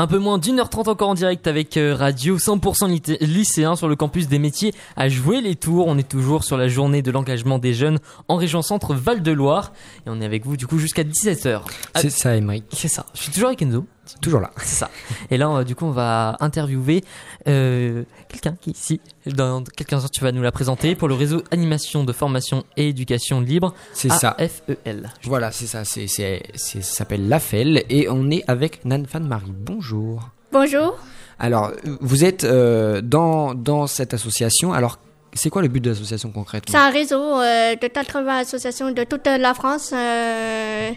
Un 0.00 0.06
peu 0.06 0.18
moins 0.20 0.38
d'une 0.38 0.60
heure 0.60 0.70
trente 0.70 0.86
encore 0.86 1.08
en 1.08 1.14
direct 1.14 1.48
avec 1.48 1.76
euh, 1.76 1.92
Radio 1.92 2.38
100% 2.38 3.18
lycéen 3.20 3.74
sur 3.74 3.88
le 3.88 3.96
campus 3.96 4.28
des 4.28 4.38
métiers 4.38 4.72
à 4.94 5.08
jouer 5.08 5.40
les 5.40 5.56
tours. 5.56 5.88
On 5.88 5.98
est 5.98 6.08
toujours 6.08 6.44
sur 6.44 6.56
la 6.56 6.68
journée 6.68 7.02
de 7.02 7.10
l'engagement 7.10 7.58
des 7.58 7.74
jeunes 7.74 7.98
en 8.28 8.36
région 8.36 8.62
centre 8.62 8.94
Val-de-Loire. 8.94 9.72
Et 10.06 10.10
on 10.10 10.20
est 10.20 10.24
avec 10.24 10.46
vous 10.46 10.56
du 10.56 10.68
coup 10.68 10.78
jusqu'à 10.78 11.02
17h. 11.02 11.62
C'est 11.96 12.10
ça, 12.10 12.36
Emmerich. 12.36 12.62
C'est 12.72 12.86
ça. 12.86 13.06
Je 13.12 13.22
suis 13.22 13.32
toujours 13.32 13.48
avec 13.48 13.60
Enzo. 13.60 13.86
Toujours 14.20 14.40
là. 14.40 14.50
C'est 14.58 14.76
ça. 14.76 14.90
Et 15.30 15.36
là, 15.36 15.48
euh, 15.48 15.64
du 15.64 15.74
coup, 15.74 15.86
on 15.86 15.90
va 15.90 16.36
interviewer 16.40 17.04
euh, 17.46 18.04
quelqu'un 18.28 18.56
qui 18.60 18.70
ici, 18.70 19.00
dans 19.26 19.62
quelques 19.64 19.92
instants, 19.92 20.08
tu 20.12 20.22
vas 20.22 20.32
nous 20.32 20.42
la 20.42 20.52
présenter 20.52 20.94
pour 20.94 21.08
le 21.08 21.14
réseau 21.14 21.42
animation 21.50 22.04
de 22.04 22.12
formation 22.12 22.64
et 22.76 22.88
éducation 22.88 23.40
libre. 23.40 23.74
C'est 23.92 24.10
ça. 24.10 24.36
FEL. 24.38 25.10
Voilà, 25.24 25.52
c'est 25.52 25.66
ça. 25.66 25.84
C'est, 25.84 26.06
c'est, 26.06 26.42
ça 26.54 26.80
s'appelle 26.80 27.28
l'AFEL 27.28 27.84
et 27.88 28.08
on 28.08 28.30
est 28.30 28.44
avec 28.48 28.84
Nan 28.84 29.06
Fan 29.06 29.26
Marie. 29.26 29.52
Bonjour. 29.54 30.30
Bonjour. 30.52 30.96
Alors, 31.38 31.72
vous 32.00 32.24
êtes 32.24 32.44
euh, 32.44 33.00
dans, 33.00 33.54
dans 33.54 33.86
cette 33.86 34.12
association. 34.14 34.72
Alors, 34.72 34.98
c'est 35.34 35.50
quoi 35.50 35.62
le 35.62 35.68
but 35.68 35.80
de 35.80 35.90
l'association 35.90 36.30
concrètement? 36.32 36.72
C'est 36.72 36.84
un 36.84 36.90
réseau 36.90 37.40
euh, 37.40 37.76
de 37.76 37.86
80 37.86 38.38
associations 38.38 38.90
de 38.90 39.04
toute 39.04 39.26
la 39.26 39.54
France. 39.54 39.92
Euh, 39.94 40.90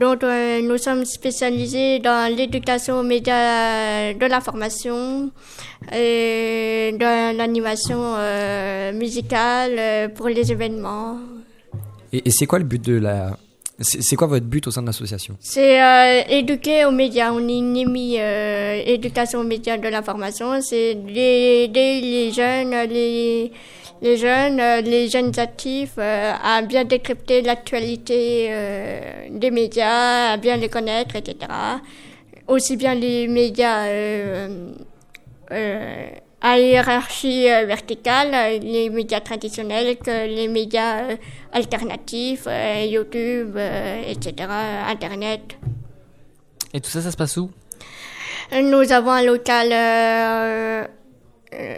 dont 0.00 0.18
euh, 0.22 0.62
nous 0.62 0.78
sommes 0.78 1.04
spécialisés 1.04 1.98
dans 1.98 2.34
l'éducation 2.34 3.00
aux 3.00 3.02
médias 3.02 4.14
de 4.14 4.26
la 4.26 4.40
formation 4.40 5.30
et 5.92 6.92
de 6.98 7.36
l'animation 7.36 8.00
euh, 8.16 8.92
musicale 8.92 9.76
euh, 9.78 10.08
pour 10.08 10.28
les 10.28 10.50
événements. 10.50 11.18
Et, 12.12 12.22
et 12.26 12.30
c'est 12.30 12.46
quoi 12.46 12.58
le 12.58 12.64
but 12.64 12.82
de 12.84 12.98
la... 12.98 13.36
C'est 13.82 14.14
quoi 14.14 14.26
votre 14.26 14.44
but 14.44 14.66
au 14.66 14.70
sein 14.70 14.82
de 14.82 14.88
l'association? 14.88 15.36
C'est 15.40 15.82
euh, 15.82 16.22
éduquer 16.28 16.84
aux 16.84 16.90
médias. 16.90 17.32
On 17.32 17.48
est 17.48 18.20
euh, 18.20 18.82
éducation 18.84 19.40
aux 19.40 19.44
médias 19.44 19.78
de 19.78 19.88
la 19.88 20.02
formation. 20.02 20.60
C'est 20.60 20.90
aider 20.90 22.00
les 22.02 22.30
jeunes, 22.30 22.74
les 22.90 23.50
les 24.02 24.16
jeunes, 24.16 24.60
euh, 24.60 24.80
les 24.80 25.08
jeunes 25.08 25.38
actifs 25.38 25.94
euh, 25.98 26.32
à 26.42 26.62
bien 26.62 26.84
décrypter 26.84 27.42
l'actualité 27.42 28.48
euh, 28.50 29.28
des 29.30 29.50
médias, 29.50 30.32
à 30.32 30.36
bien 30.36 30.56
les 30.56 30.68
connaître, 30.68 31.16
etc. 31.16 31.36
Aussi 32.48 32.76
bien 32.76 32.94
les 32.94 33.28
médias 33.28 33.86
à 36.42 36.58
hiérarchie 36.58 37.44
verticale, 37.44 38.60
les 38.62 38.88
médias 38.88 39.20
traditionnels 39.20 39.98
que 39.98 40.26
les 40.26 40.48
médias 40.48 41.16
alternatifs, 41.52 42.48
YouTube, 42.86 43.56
etc., 44.06 44.48
Internet. 44.88 45.58
Et 46.72 46.80
tout 46.80 46.90
ça, 46.90 47.02
ça 47.02 47.12
se 47.12 47.16
passe 47.16 47.36
où? 47.36 47.50
Nous 48.52 48.90
avons 48.90 49.12
un 49.12 49.22
local 49.22 50.88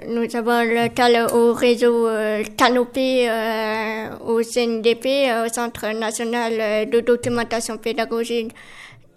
nous 0.07 0.37
avons 0.37 0.63
le 0.63 0.89
cas 0.89 1.29
au 1.35 1.53
réseau 1.55 2.07
euh, 2.07 2.43
Canopé 2.57 3.29
euh, 3.29 4.09
au 4.21 4.43
CNDP, 4.43 5.31
au 5.45 5.53
Centre 5.53 5.89
national 5.99 6.89
de 6.91 7.01
documentation 7.01 7.79
pédagogique 7.79 8.53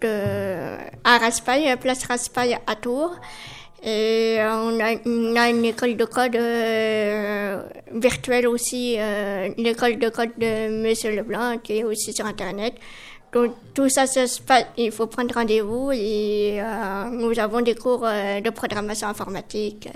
de, 0.00 0.76
à 1.04 1.18
Raspail, 1.18 1.76
place 1.76 2.04
Raspail 2.04 2.58
à 2.66 2.74
Tours. 2.74 3.16
Et 3.84 4.38
on 4.40 4.80
a, 4.80 4.94
on 5.04 5.36
a 5.36 5.50
une 5.50 5.64
école 5.64 5.96
de 5.96 6.04
code 6.06 6.36
virtuelle 7.92 8.48
aussi, 8.48 8.96
l'école 9.58 9.98
de 9.98 10.08
code 10.08 10.32
de 10.38 10.82
Monsieur 10.82 11.14
Leblanc 11.14 11.58
qui 11.62 11.78
est 11.78 11.84
aussi 11.84 12.12
sur 12.12 12.26
Internet. 12.26 12.74
Donc 13.32 13.52
tout 13.74 13.88
ça, 13.88 14.06
ça 14.06 14.26
se 14.26 14.40
passe, 14.40 14.64
il 14.78 14.90
faut 14.90 15.06
prendre 15.06 15.34
rendez-vous 15.34 15.92
et 15.92 16.60
nous 17.12 17.38
avons 17.38 17.60
des 17.60 17.74
cours 17.74 18.00
de 18.00 18.50
programmation 18.50 19.06
informatique. 19.08 19.88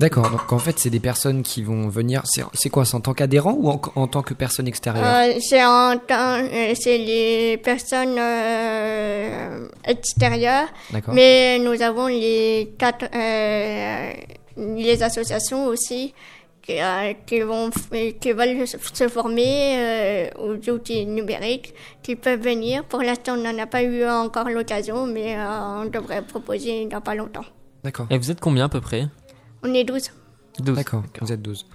D'accord, 0.00 0.30
donc 0.30 0.52
en 0.52 0.60
fait 0.60 0.78
c'est 0.78 0.90
des 0.90 1.00
personnes 1.00 1.42
qui 1.42 1.64
vont 1.64 1.88
venir, 1.88 2.22
c'est 2.54 2.70
quoi, 2.70 2.84
c'est 2.84 2.94
en 2.94 3.00
tant 3.00 3.14
qu'adhérent 3.14 3.56
ou 3.58 3.68
en, 3.68 3.80
en, 3.96 4.06
tant 4.06 4.22
que 4.22 4.32
personne 4.32 4.68
extérieure? 4.68 5.04
Euh, 5.04 5.32
C'est 5.40 5.64
en 5.64 5.98
tant, 5.98 6.38
euh, 6.40 6.72
c'est 6.78 6.98
les 6.98 7.56
personnes 7.56 8.16
euh, 8.16 9.66
extérieures, 9.84 10.68
mais 11.12 11.58
nous 11.58 11.82
avons 11.82 12.06
les 12.06 12.74
quatre, 12.78 13.06
euh, 13.12 14.12
les 14.56 15.02
associations 15.02 15.66
aussi 15.66 16.14
qui, 16.62 16.80
euh, 16.80 17.14
qui, 17.26 17.40
vont, 17.40 17.70
qui 18.20 18.32
veulent 18.32 18.68
se 18.68 19.08
former 19.08 20.30
aux 20.38 20.70
outils 20.70 21.06
numériques, 21.06 21.74
qui 22.04 22.14
peuvent 22.14 22.40
venir. 22.40 22.84
Pour 22.84 23.02
l'instant 23.02 23.32
on 23.34 23.42
n'en 23.42 23.58
a 23.58 23.66
pas 23.66 23.82
eu 23.82 24.06
encore 24.06 24.48
l'occasion, 24.48 25.06
mais 25.06 25.36
on 25.36 25.86
devrait 25.86 26.22
proposer 26.22 26.86
dans 26.86 27.00
pas 27.00 27.16
longtemps. 27.16 27.46
D'accord. 27.82 28.06
Et 28.10 28.18
vous 28.18 28.30
êtes 28.30 28.40
combien 28.40 28.66
à 28.66 28.68
peu 28.68 28.80
près? 28.80 29.08
On 29.62 29.74
est 29.74 29.84
12. 29.84 30.10
12. 30.60 30.76
D'accord, 30.76 31.02
vous 31.20 31.32
êtes 31.32 31.42
12. 31.42 31.66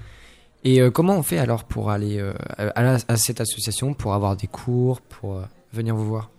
Et 0.65 0.81
euh, 0.81 0.91
comment 0.91 1.17
on 1.17 1.23
fait 1.23 1.39
alors 1.39 1.65
pour 1.65 1.89
aller 1.89 2.19
euh, 2.19 2.33
à, 2.57 2.97
à, 3.07 3.17
cette 3.17 3.41
association, 3.41 3.93
pour 3.93 4.13
avoir 4.13 4.37
des 4.37 4.47
cours, 4.47 5.01
pour 5.01 5.37
euh, 5.37 5.41
venir 5.73 5.95
vous 5.95 6.05
voir? 6.05 6.29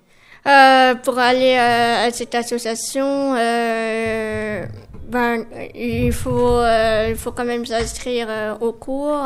Euh, 0.46 0.94
Pour 0.96 1.18
aller 1.18 1.56
à 1.56 2.10
cette 2.10 2.34
association, 2.34 3.32
ben, 3.34 5.46
il, 5.74 6.12
faut, 6.12 6.60
il 7.08 7.16
faut 7.16 7.32
quand 7.32 7.46
même 7.46 7.64
s'inscrire 7.64 8.58
au 8.60 8.72
cours. 8.72 9.24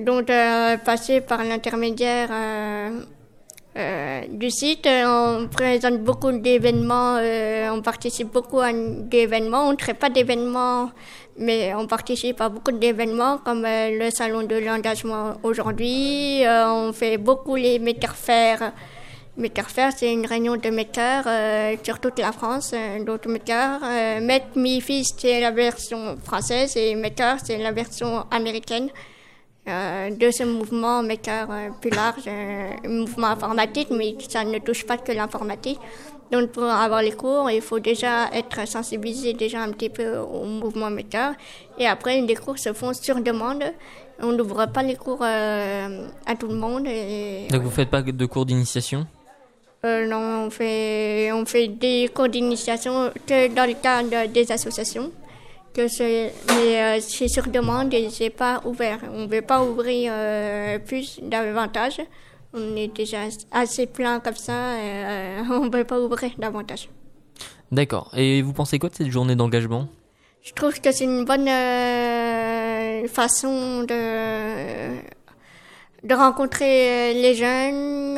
donc, 0.00 0.26
passer 0.84 1.20
par 1.20 1.44
l'intermédiaire 1.44 2.30
euh, 3.78 4.22
du 4.28 4.50
site. 4.50 4.88
On 4.88 5.46
présente 5.46 6.00
beaucoup 6.02 6.32
d'événements, 6.32 7.16
euh, 7.20 7.70
on 7.70 7.80
participe 7.80 8.32
beaucoup 8.32 8.58
à 8.58 8.72
des 8.72 9.18
événements. 9.18 9.68
On 9.68 9.70
ne 9.70 9.76
traite 9.76 9.98
pas 9.98 10.10
d'événements, 10.10 10.90
mais 11.36 11.72
on 11.74 11.86
participe 11.86 12.40
à 12.40 12.48
beaucoup 12.48 12.72
d'événements 12.72 13.38
comme 13.38 13.64
euh, 13.64 13.96
le 13.96 14.10
salon 14.10 14.42
de 14.42 14.56
l'engagement 14.56 15.34
aujourd'hui. 15.44 16.42
on 16.44 16.92
fait 16.92 17.18
beaucoup 17.18 17.54
les 17.54 17.78
makers 17.78 18.16
faire. 18.16 18.72
Maker 19.36 19.70
Faire, 19.70 19.92
c'est 19.96 20.12
une 20.12 20.26
réunion 20.26 20.56
de 20.56 20.70
makers 20.70 21.28
sur 21.84 22.00
toute 22.00 22.18
la 22.18 22.32
France, 22.32 22.74
d'autres 23.06 23.28
makers. 23.28 23.80
Met 24.20 24.42
Me 24.56 24.80
c'est 24.80 25.40
la 25.40 25.52
version 25.52 26.16
française 26.24 26.76
et 26.76 26.96
Maker, 26.96 27.36
c'est 27.44 27.56
la 27.58 27.70
version 27.70 28.24
américaine. 28.32 28.90
Euh, 29.68 30.10
deuxième 30.10 30.52
mouvement 30.52 31.02
maker 31.02 31.48
euh, 31.50 31.68
plus 31.80 31.90
large, 31.90 32.22
euh, 32.26 32.88
mouvement 32.88 33.28
informatique, 33.28 33.88
mais 33.90 34.16
ça 34.28 34.42
ne 34.44 34.58
touche 34.58 34.86
pas 34.86 34.96
que 34.96 35.12
l'informatique. 35.12 35.78
Donc 36.32 36.50
pour 36.52 36.64
avoir 36.64 37.02
les 37.02 37.12
cours, 37.12 37.50
il 37.50 37.60
faut 37.60 37.78
déjà 37.78 38.28
être 38.32 38.66
sensibilisé 38.66 39.32
déjà 39.34 39.60
un 39.60 39.72
petit 39.72 39.90
peu 39.90 40.16
au 40.16 40.44
mouvement 40.44 40.90
maker. 40.90 41.34
Et 41.78 41.86
après, 41.86 42.20
les 42.20 42.34
cours 42.34 42.58
se 42.58 42.72
font 42.72 42.92
sur 42.92 43.20
demande. 43.22 43.64
On 44.20 44.32
n'ouvre 44.32 44.66
pas 44.66 44.82
les 44.82 44.96
cours 44.96 45.22
à 45.22 46.34
tout 46.38 46.48
le 46.48 46.54
monde. 46.54 46.86
Donc 47.50 47.62
vous 47.62 47.70
faites 47.70 47.88
pas 47.88 48.02
de 48.02 48.26
cours 48.26 48.44
d'initiation? 48.44 49.06
Non, 49.84 50.46
on 50.46 50.50
fait, 50.50 51.30
on 51.32 51.46
fait 51.46 51.68
des 51.68 52.10
cours 52.12 52.28
d'initiation 52.28 53.10
que 53.26 53.48
dans 53.54 53.66
le 53.66 53.74
cadre 53.80 54.30
des 54.30 54.52
associations 54.52 55.10
que 55.74 55.88
c'est, 55.88 56.32
mais 56.48 56.82
euh, 56.82 57.00
c'est 57.00 57.28
sur 57.28 57.46
demande 57.48 57.92
et 57.94 58.08
c'est 58.10 58.30
pas 58.30 58.60
ouvert. 58.64 59.00
On 59.12 59.22
ne 59.22 59.26
veut 59.26 59.42
pas 59.42 59.62
ouvrir 59.62 60.12
euh, 60.14 60.78
plus 60.78 61.20
davantage. 61.22 62.00
On 62.54 62.76
est 62.76 62.88
déjà 62.88 63.18
assez 63.52 63.86
plein 63.86 64.20
comme 64.20 64.36
ça, 64.36 64.76
euh, 64.76 65.42
on 65.50 65.66
ne 65.66 65.76
veut 65.76 65.84
pas 65.84 66.00
ouvrir 66.00 66.30
davantage. 66.38 66.88
D'accord. 67.70 68.10
Et 68.16 68.42
vous 68.42 68.52
pensez 68.52 68.78
quoi 68.78 68.88
de 68.88 68.94
cette 68.94 69.10
journée 69.10 69.36
d'engagement? 69.36 69.88
Je 70.42 70.52
trouve 70.54 70.80
que 70.80 70.90
c'est 70.92 71.04
une 71.04 71.24
bonne 71.24 71.48
façon 73.08 73.82
de 73.82 74.96
de 76.04 76.14
rencontrer 76.14 77.12
les 77.12 77.34
jeunes 77.34 78.16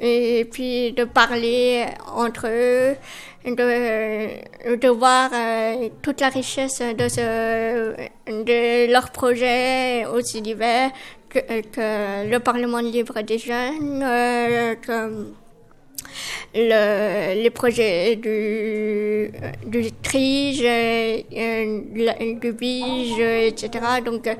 et 0.00 0.44
puis 0.50 0.92
de 0.92 1.04
parler 1.04 1.86
entre 2.14 2.46
eux 2.48 2.96
de, 3.44 4.76
de 4.76 4.88
voir 4.88 5.30
euh, 5.32 5.88
toute 6.02 6.20
la 6.20 6.28
richesse 6.28 6.80
de, 6.80 7.06
de 8.26 8.92
leur 8.92 9.10
projet 9.10 10.04
aussi 10.06 10.42
divers 10.42 10.90
que, 11.28 11.38
que 11.38 12.28
le 12.28 12.38
Parlement 12.38 12.78
libre 12.80 13.20
des 13.22 13.38
jeunes, 13.38 14.02
euh, 14.02 14.74
le, 16.54 17.42
les 17.42 17.50
projets 17.50 18.16
du, 18.16 19.30
du 19.66 19.92
TRIGE, 19.92 20.62
euh, 20.64 21.80
du 22.40 22.52
BIGE, 22.52 23.20
etc. 23.20 23.70
Donc, 24.04 24.26
euh, 24.26 24.34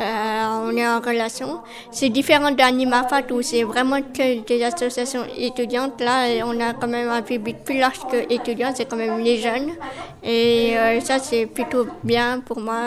on 0.00 0.76
est 0.76 0.86
en 0.86 1.00
relation. 1.00 1.60
C'est 1.90 2.08
différent 2.08 2.50
d'Animafat 2.50 3.30
où 3.32 3.42
c'est 3.42 3.62
vraiment 3.62 4.00
que 4.00 4.44
des 4.44 4.64
associations 4.64 5.24
étudiantes. 5.36 6.00
Là, 6.00 6.44
on 6.46 6.58
a 6.60 6.72
quand 6.74 6.88
même 6.88 7.08
un 7.08 7.22
public 7.22 7.58
plus 7.64 7.78
large 7.78 8.00
que 8.10 8.32
étudiants, 8.32 8.72
c'est 8.74 8.86
quand 8.86 8.96
même 8.96 9.18
les 9.22 9.38
jeunes. 9.38 9.72
Et 10.22 10.76
euh, 10.76 11.00
ça, 11.00 11.18
c'est 11.18 11.46
plutôt 11.46 11.86
bien 12.02 12.40
pour 12.40 12.60
moi 12.60 12.80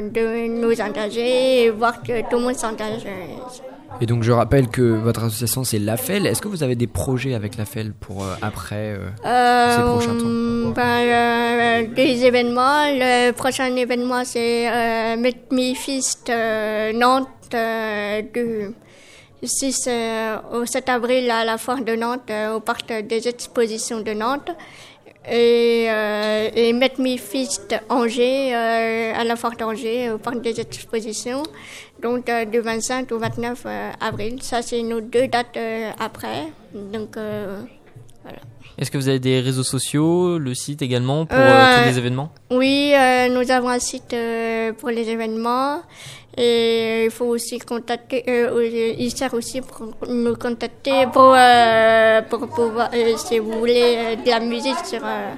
de 0.00 0.46
nous 0.48 0.80
engager 0.80 1.64
et 1.64 1.70
voir 1.70 2.02
que 2.02 2.22
tout 2.28 2.36
le 2.36 2.42
monde 2.42 2.56
s'engage. 2.56 3.06
Et 4.00 4.06
donc 4.06 4.22
je 4.22 4.32
rappelle 4.32 4.68
que 4.68 4.82
votre 4.82 5.22
association 5.24 5.62
c'est 5.64 5.78
l'AFEL. 5.78 6.26
Est-ce 6.26 6.42
que 6.42 6.48
vous 6.48 6.62
avez 6.62 6.74
des 6.74 6.86
projets 6.88 7.34
avec 7.34 7.56
l'AFEL 7.56 7.92
pour 7.92 8.24
euh, 8.24 8.34
après 8.42 8.96
euh, 8.98 9.08
ces 9.76 9.82
prochains 9.82 10.18
temps 10.18 10.26
Euh, 10.26 10.72
ben, 10.74 10.82
euh, 10.82 11.94
des 11.94 12.24
événements. 12.24 12.84
Le 12.88 13.30
prochain 13.32 13.74
événement, 13.76 14.24
c'est 14.24 14.68
euh, 14.68 15.16
Meet 15.16 15.52
Me 15.52 15.74
Fist 15.74 16.28
euh, 16.28 16.92
Nantes 16.92 17.28
euh, 17.54 18.22
du 18.34 18.74
6 19.46 19.84
euh, 19.86 20.36
au 20.54 20.66
7 20.66 20.88
avril 20.88 21.30
à 21.30 21.44
la 21.44 21.56
foire 21.58 21.82
de 21.82 21.94
Nantes, 21.94 22.30
euh, 22.30 22.54
au 22.56 22.60
parc 22.60 22.92
des 23.06 23.28
expositions 23.28 24.00
de 24.00 24.12
Nantes. 24.12 24.50
Et, 25.30 25.86
euh, 25.88 26.50
et 26.54 26.72
Meet 26.72 26.98
Me 26.98 27.16
Fist 27.16 27.74
Angers 27.88 28.54
euh, 28.54 29.12
à 29.14 29.24
la 29.24 29.36
foire 29.36 29.56
d'Angers, 29.56 30.10
au 30.10 30.18
parc 30.18 30.42
des 30.42 30.60
expositions. 30.60 31.42
Donc 32.02 32.28
euh, 32.28 32.44
du 32.44 32.60
25 32.60 33.10
au 33.12 33.18
29 33.18 33.62
euh, 33.64 33.90
avril. 34.00 34.42
Ça, 34.42 34.60
c'est 34.60 34.82
nos 34.82 35.00
deux 35.00 35.28
dates 35.28 35.56
euh, 35.56 35.90
après. 35.98 36.48
Donc. 36.74 37.16
Est-ce 38.76 38.90
que 38.90 38.98
vous 38.98 39.08
avez 39.08 39.20
des 39.20 39.40
réseaux 39.40 39.62
sociaux, 39.62 40.38
le 40.38 40.52
site 40.54 40.82
également 40.82 41.26
pour 41.26 41.38
euh, 41.38 41.42
Euh, 41.42 41.78
tous 41.78 41.88
les 41.90 41.98
événements? 41.98 42.30
Oui, 42.50 42.92
euh, 42.94 43.28
nous 43.28 43.50
avons 43.50 43.68
un 43.68 43.78
site 43.78 44.12
euh, 44.12 44.72
pour 44.72 44.90
les 44.90 45.08
événements. 45.08 45.82
Et 46.36 47.04
il 47.04 47.10
faut 47.12 47.26
aussi 47.26 47.60
contacter, 47.60 48.24
il 48.98 49.10
sert 49.12 49.32
aussi 49.34 49.60
pour 49.60 49.94
nous 50.08 50.34
contacter 50.34 51.06
pour, 51.12 51.32
euh, 51.36 52.22
pour 52.22 52.48
pouvoir, 52.48 52.90
si 53.18 53.38
vous 53.38 53.52
voulez 53.60 54.16
de 54.16 54.28
la 54.28 54.40
musique 54.40 54.84
sur, 54.84 54.98
euh, 55.04 55.30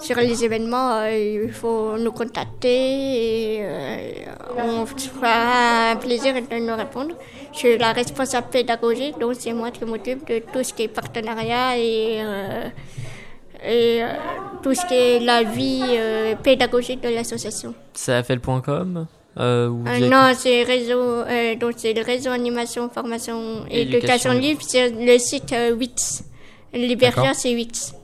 sur 0.00 0.16
les 0.16 0.44
événements, 0.44 0.90
euh, 1.00 1.44
il 1.46 1.52
faut 1.52 1.96
nous 1.98 2.12
contacter 2.12 3.56
et 3.56 3.58
euh, 3.62 3.98
on 4.58 4.86
fera 4.86 5.90
un 5.92 5.96
plaisir 5.96 6.34
de 6.34 6.56
nous 6.58 6.76
répondre. 6.76 7.14
Je 7.52 7.58
suis 7.58 7.78
la 7.78 7.92
responsable 7.92 8.48
pédagogique, 8.50 9.18
donc 9.18 9.34
c'est 9.38 9.52
moi 9.52 9.70
qui 9.70 9.84
m'occupe 9.84 10.26
de 10.28 10.40
tout 10.52 10.62
ce 10.62 10.72
qui 10.72 10.82
est 10.84 10.88
partenariat 10.88 11.76
et 11.78 12.20
euh, 12.22 12.68
et 13.66 14.02
tout 14.62 14.72
ce 14.72 14.86
qui 14.86 14.94
est 14.94 15.18
la 15.20 15.42
vie 15.42 15.82
pédagogique 16.42 17.02
de 17.02 17.08
l'association. 17.08 17.74
Euh, 19.38 19.68
Euh, 19.86 19.92
via- 19.98 20.08
non, 20.08 20.32
c'est 20.36 20.62
réseau, 20.64 21.00
euh, 21.00 21.54
donc 21.56 21.72
c'est 21.76 21.92
le 21.92 22.02
réseau 22.02 22.30
animation, 22.30 22.88
formation, 22.88 23.64
et 23.70 23.82
Éducation 23.82 24.32
éducation 24.32 24.32
libre, 24.32 24.60
c'est 24.66 24.90
le 24.90 25.18
site 25.18 25.52
euh, 25.52 25.72
Wix. 25.74 26.24
Liberia, 26.72 27.10
D'accord. 27.16 27.34
c'est 27.34 27.54
Wix. 27.54 27.94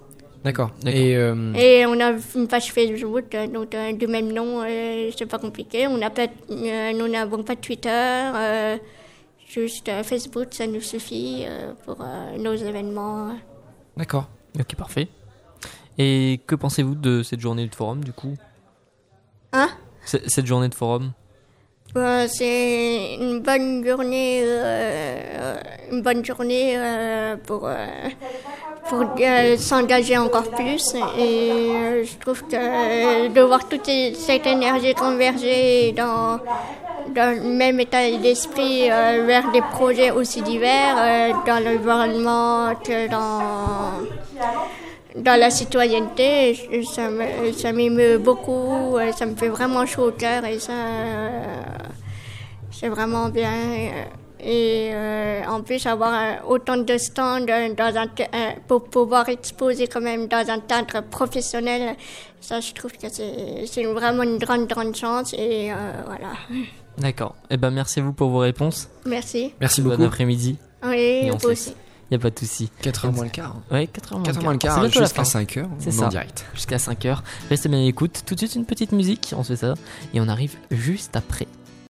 D'accord. 0.44 0.70
Et 0.87 1.17
euh, 1.17 1.55
Et 1.55 1.87
on 1.87 1.99
a 2.00 2.12
une 2.35 2.46
page 2.49 2.70
Facebook, 2.70 3.35
euh, 3.35 3.46
donc 3.46 3.75
euh, 3.75 3.93
du 3.94 4.06
même 4.06 4.31
nom, 4.31 4.62
euh, 4.62 5.11
c'est 5.17 5.25
pas 5.25 5.38
compliqué. 5.38 5.87
On 5.87 5.96
n'a 5.96 6.11
pas, 6.11 6.26
euh, 6.50 6.93
nous 6.93 7.08
n'avons 7.08 7.43
pas 7.43 7.55
de 7.55 7.61
Twitter, 7.61 7.88
euh, 7.91 8.76
juste 9.49 9.88
euh, 9.88 10.02
Facebook, 10.02 10.49
ça 10.50 10.67
nous 10.67 10.82
suffit 10.82 11.44
euh, 11.46 11.73
pour 11.87 11.96
euh, 12.02 12.37
nos 12.38 12.55
événements. 12.55 13.35
d'accord. 13.96 14.29
Ok, 14.61 14.76
parfait. 14.76 15.08
Et 15.96 16.41
que 16.47 16.55
pensez-vous 16.55 16.94
de 16.94 17.23
cette 17.23 17.40
journée 17.40 17.67
de 17.67 17.75
forum 17.75 18.05
du 18.05 18.12
coup? 18.12 18.37
Hein? 19.52 19.69
Cette 20.05 20.44
journée 20.47 20.69
de 20.69 20.75
forum? 20.75 21.12
Bah, 21.94 22.29
c'est 22.29 23.14
une 23.14 23.40
bonne 23.40 23.87
journée, 23.87 24.40
euh, 24.44 25.56
une 25.90 26.02
bonne 26.02 26.25
journée 26.25 26.75
euh, 26.76 27.37
pour 27.37 27.67
euh, 27.67 27.76
pour 28.88 29.04
euh, 29.20 29.56
s'engager 29.56 30.19
encore 30.19 30.50
plus. 30.50 30.94
Et 31.19 31.50
euh, 31.72 32.04
je 32.04 32.16
trouve 32.19 32.42
que 32.42 32.56
euh, 32.56 33.28
de 33.28 33.40
voir 33.40 33.69
toute 33.69 33.90
cette 34.14 34.46
énergie 34.46 34.94
converger 34.94 35.92
dans 35.92 36.38
dans 37.14 37.36
le 37.36 37.48
même 37.50 37.81
état 37.81 38.10
d'esprit 38.10 38.90
euh, 38.90 39.25
vers 39.26 39.50
des 39.52 39.60
projets 39.60 40.10
aussi 40.10 40.42
divers 40.42 40.96
euh, 40.98 41.32
dans 41.46 41.62
l'environnement 41.62 42.75
que 42.76 43.08
dans 43.08 44.02
dans 45.16 45.38
la 45.38 45.50
citoyenneté, 45.50 46.58
ça 46.94 47.08
ça 47.56 47.72
m'émeut 47.72 48.19
beaucoup, 48.19 48.96
euh, 48.96 49.12
ça 49.12 49.26
me 49.26 49.37
fait 49.37 49.48
vraiment 49.48 49.87
chaud 49.87 50.08
au 50.08 50.10
cœur 50.10 50.44
et 50.44 50.58
ça, 50.58 50.72
c'est 52.72 52.88
vraiment 52.88 53.28
bien. 53.28 53.52
Et 54.46 54.91
euh, 54.93 55.43
en 55.49 55.62
plus, 55.62 55.87
avoir 55.87 56.12
euh, 56.12 56.35
autant 56.46 56.76
de 56.76 56.99
stands 56.99 57.46
euh, 57.49 57.73
dans 57.75 57.96
un, 57.96 58.05
euh, 58.06 58.50
pour 58.69 58.85
pouvoir 58.85 59.29
exposer 59.31 59.87
quand 59.87 60.02
même 60.02 60.26
dans 60.29 60.46
un 60.50 60.61
cadre 60.61 61.00
professionnel, 61.08 61.96
ça, 62.43 62.61
je 62.61 62.73
trouve 62.75 62.93
que 62.93 63.06
c'est 63.08 63.85
vraiment 63.85 64.23
une 64.23 64.37
grande, 64.38 64.67
grande 64.69 64.94
chance. 64.94 65.32
Et 65.32 65.73
euh, 65.73 65.76
voilà. 66.06 66.32
D'accord. 66.99 67.35
Eh 67.50 67.56
ben 67.56 67.70
merci 67.70 68.00
à 68.00 68.02
vous 68.02 68.12
pour 68.12 68.29
vos 68.29 68.38
réponses. 68.41 68.88
Merci. 69.06 69.52
Merci 69.61 69.81
Bon 69.82 69.91
beaucoup. 69.91 70.05
après-midi. 70.05 70.58
Oui, 70.85 71.31
on 71.32 71.37
vous 71.38 71.49
aussi. 71.49 71.75
Y 72.11 72.17
a 72.17 72.19
pas 72.19 72.29
de 72.31 72.38
souci. 72.38 72.70
4h 72.82 73.11
moins 73.12 73.25
le 73.25 73.31
quart. 73.31 73.56
Ouais, 73.73 73.87
4h 73.93 74.12
moins 74.12 74.23
4h 74.23 74.43
moins 74.43 74.52
le 74.52 74.58
C'est 74.61 74.67
quart 74.69 74.85
jusqu'à 74.85 75.25
fin. 75.25 75.40
5h. 75.40 75.64
C'est 75.79 75.87
on 75.87 75.88
est 75.88 75.90
ça. 75.93 76.08
direct. 76.08 76.44
Jusqu'à 76.55 76.76
5h. 76.76 77.17
Restez 77.49 77.69
bien 77.70 77.79
à 77.79 77.82
l'écoute. 77.82 78.23
Tout 78.26 78.35
de 78.35 78.40
suite 78.40 78.55
une 78.56 78.67
petite 78.67 78.93
musique. 78.93 79.32
On 79.37 79.43
se 79.43 79.55
fait 79.55 79.61
ça. 79.67 79.75
Et 80.12 80.20
on 80.20 80.29
arrive 80.29 80.55
juste 80.70 81.17
après. 81.17 81.47